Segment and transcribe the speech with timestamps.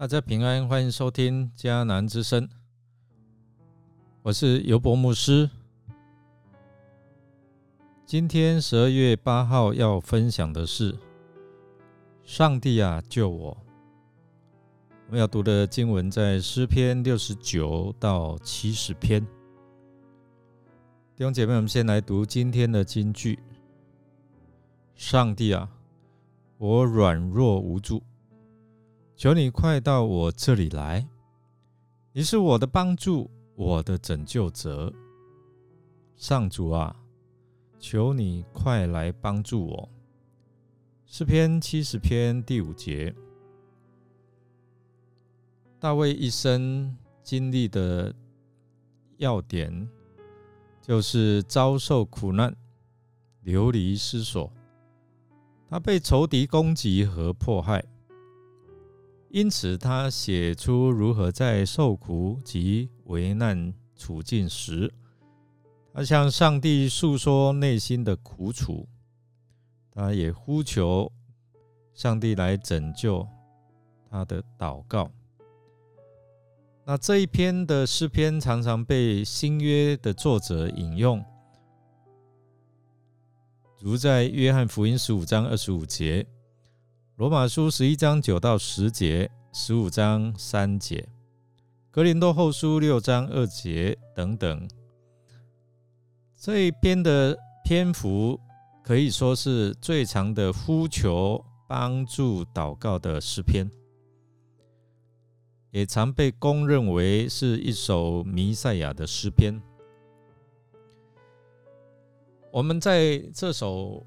[0.00, 2.48] 大家平安，欢迎收听迦南之声，
[4.22, 5.50] 我是尤伯牧师。
[8.06, 10.98] 今天十二月八号要分享的是
[12.24, 13.54] “上帝啊，救我”。
[15.08, 19.20] 我们要读的经文在诗篇六十九到七十篇。
[21.14, 23.38] 弟兄姐妹，我们先来读今天的金句
[24.96, 25.68] ：“上帝啊，
[26.56, 28.02] 我软弱无助。”
[29.20, 31.06] 求你快到我这里来！
[32.14, 34.90] 你是我的帮助，我的拯救者。
[36.16, 36.96] 上主啊，
[37.78, 39.88] 求你快来帮助我。
[41.04, 43.14] 诗篇七十篇第五节，
[45.78, 48.14] 大卫一生经历的
[49.18, 49.86] 要点，
[50.80, 52.56] 就是遭受苦难、
[53.42, 54.50] 流离失所，
[55.68, 57.84] 他被仇敌攻击和迫害。
[59.32, 64.92] 因此，他写出如何在受苦及危难处境时，
[65.94, 68.88] 他向上帝诉说内心的苦楚，
[69.92, 71.12] 他也呼求
[71.94, 73.24] 上帝来拯救
[74.10, 75.08] 他的祷告。
[76.84, 81.24] 那这一篇的诗篇常常被新约的作者引用，
[83.78, 86.26] 如在约翰福音十五章二十五节。
[87.20, 91.06] 罗马书十一章九到十节，十五章三节，
[91.90, 94.66] 格林多后书六章二节等等，
[96.34, 98.40] 这一篇的篇幅
[98.82, 103.70] 可以说是最长的呼求帮助祷告的诗篇，
[105.72, 109.60] 也常被公认为是一首弥赛亚的诗篇。
[112.50, 114.06] 我们在这首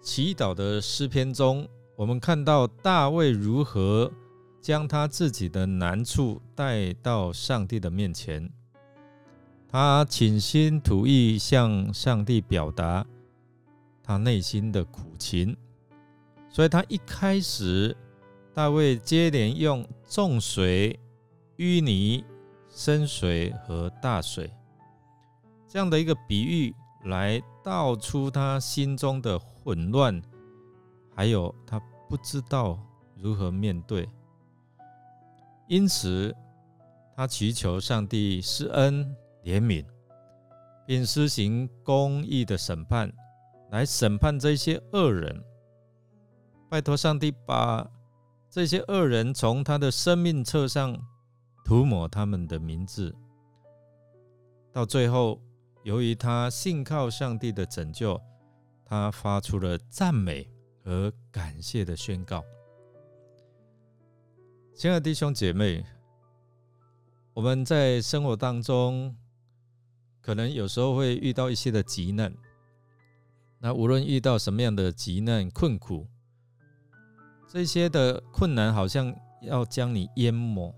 [0.00, 1.68] 祈祷的诗篇中。
[2.00, 4.10] 我们看到大卫如何
[4.58, 8.50] 将他自己的难处带到上帝的面前，
[9.68, 13.04] 他倾心吐意向上帝表达
[14.02, 15.54] 他内心的苦情，
[16.48, 17.94] 所以他一开始，
[18.54, 20.98] 大卫接连用重水、
[21.58, 22.24] 淤泥、
[22.70, 24.50] 深水和大水
[25.68, 26.74] 这样的一个比喻
[27.04, 30.18] 来道出他心中的混乱，
[31.14, 31.78] 还有他。
[32.10, 32.76] 不知道
[33.14, 34.08] 如何面对，
[35.68, 36.34] 因此
[37.14, 39.06] 他祈求上帝施恩
[39.44, 39.86] 怜悯，
[40.84, 43.12] 并施行公义的审判，
[43.70, 45.40] 来审判这些恶人。
[46.68, 47.88] 拜托上帝把
[48.50, 50.98] 这些恶人从他的生命册上
[51.64, 53.14] 涂抹他们的名字。
[54.72, 55.40] 到最后，
[55.84, 58.20] 由于他信靠上帝的拯救，
[58.84, 60.50] 他发出了赞美。
[60.82, 62.42] 和感谢的宣告，
[64.74, 65.84] 亲爱的弟兄姐妹，
[67.34, 69.14] 我们在生活当中，
[70.20, 72.34] 可能有时候会遇到一些的急难。
[73.58, 76.06] 那无论遇到什么样的急难困苦，
[77.46, 80.74] 这些的困难好像要将你淹没。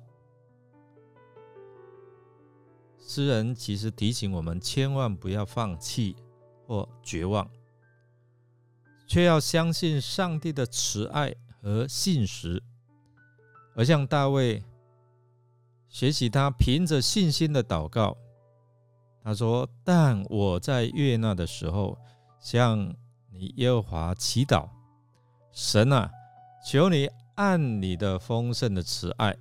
[2.98, 6.16] 诗人其实提醒我们，千万不要放弃
[6.66, 7.48] 或绝望。
[9.12, 12.62] 却要相信上帝的慈爱和信实，
[13.74, 14.64] 而向大卫
[15.86, 18.16] 学习，他凭着信心的祷告。
[19.22, 21.98] 他说：“但我在悦纳的时候，
[22.40, 22.78] 向
[23.30, 24.66] 你耶和华祈祷，
[25.52, 26.10] 神啊，
[26.66, 29.36] 求你按你的丰盛的慈爱，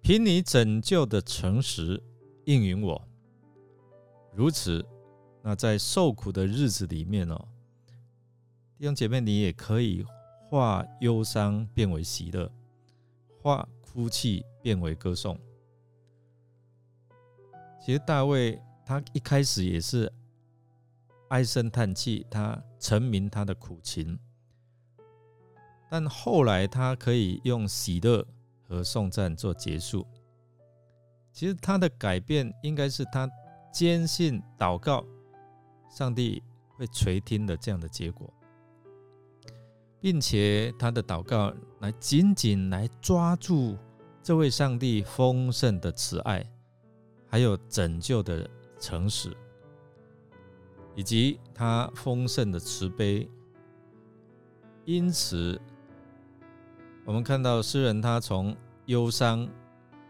[0.00, 2.02] 凭你拯救的诚实
[2.46, 3.06] 应允我。
[4.32, 4.82] 如此，
[5.42, 7.48] 那在受苦的日子里面哦。”
[8.80, 10.02] 弟兄姐妹，你也可以
[10.48, 12.50] 化忧伤变为喜乐，
[13.42, 15.38] 化哭泣变为歌颂。
[17.78, 20.10] 其实大卫他一开始也是
[21.28, 24.18] 唉声叹气，他陈明他的苦情，
[25.90, 28.26] 但后来他可以用喜乐
[28.66, 30.06] 和颂赞做结束。
[31.34, 33.28] 其实他的改变应该是他
[33.70, 35.04] 坚信祷告，
[35.90, 36.42] 上帝
[36.78, 38.32] 会垂听的这样的结果。
[40.00, 43.76] 并且他的祷告来紧紧来抓住
[44.22, 46.44] 这位上帝丰盛的慈爱，
[47.28, 48.48] 还有拯救的
[48.78, 49.36] 诚实，
[50.94, 53.28] 以及他丰盛的慈悲。
[54.86, 55.60] 因此，
[57.04, 58.56] 我们看到诗人他从
[58.86, 59.48] 忧伤、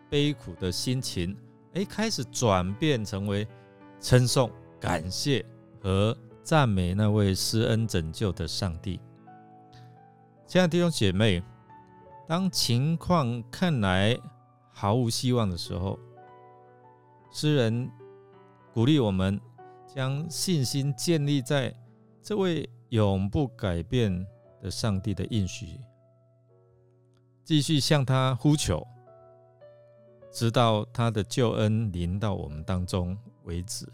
[0.09, 1.37] 悲苦的心情，
[1.75, 3.47] 哎，开始转变成为
[4.01, 4.51] 称颂、
[4.81, 5.45] 感谢
[5.83, 9.01] 和赞美那位施恩拯救的上帝。
[10.51, 11.41] 亲爱的弟兄姐妹，
[12.27, 14.19] 当情况看来
[14.73, 15.97] 毫无希望的时候，
[17.31, 17.89] 诗人
[18.75, 19.41] 鼓励我们
[19.87, 21.73] 将信心建立在
[22.21, 24.27] 这位永不改变
[24.61, 25.81] 的上帝的应许，
[27.45, 28.85] 继续向他呼求，
[30.33, 33.87] 直到他的救恩临到我们当中为止。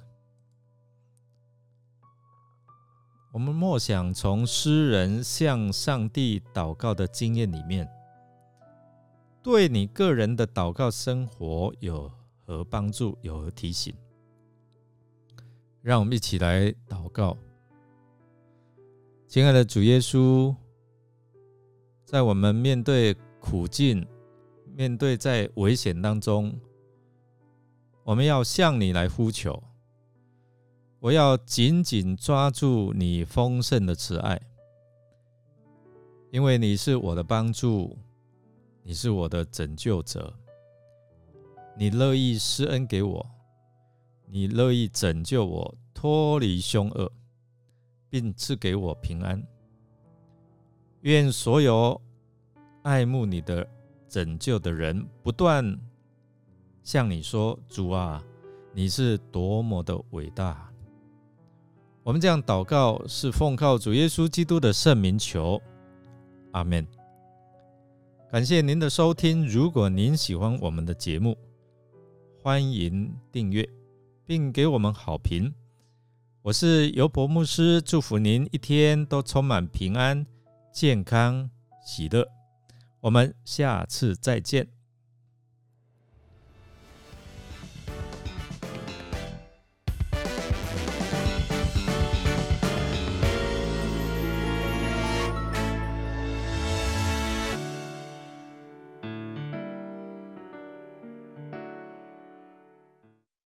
[3.37, 7.87] 我们默想从诗人向上帝祷告的经验里面，
[9.43, 12.11] 对你个人的祷告生活有
[12.47, 13.19] 何帮助？
[13.21, 13.94] 有何提醒？
[15.83, 17.37] 让我们一起来祷告。
[19.29, 20.56] 亲爱的主耶稣，
[22.06, 24.06] 在我们面对苦境、
[24.75, 26.59] 面对在危险当中，
[28.03, 29.62] 我们要向你来呼求。
[31.06, 34.41] 我要紧紧抓住你丰盛的慈爱，
[36.32, 37.97] 因为你是我的帮助，
[38.82, 40.35] 你是我的拯救者，
[41.79, 43.25] 你乐意施恩给我，
[44.26, 47.12] 你乐意拯救我脱离凶恶，
[48.11, 49.41] 并赐给我平安。
[51.03, 52.03] 愿所有
[52.82, 53.64] 爱慕你的
[54.08, 55.79] 拯救的人不断
[56.82, 58.20] 向你说：“主啊，
[58.75, 60.66] 你是多么的伟大！”
[62.06, 65.61] 我们这样祷告，是奉靠主耶稣基督的圣名求，
[66.53, 66.87] 阿门。
[68.31, 69.44] 感谢您的收听。
[69.44, 71.37] 如果您喜欢我们的节目，
[72.41, 73.69] 欢迎订阅
[74.25, 75.53] 并给我们好评。
[76.43, 80.25] 我是尤伯牧师，祝福您一天都充满平安、
[80.73, 81.50] 健康、
[81.85, 82.25] 喜乐。
[83.00, 84.75] 我们下次再见。